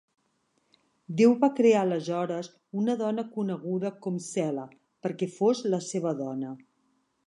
[1.19, 2.49] Déu va crear aleshores
[2.83, 4.67] una dona coneguda com Sela
[5.05, 6.61] perquè fos la seva dona.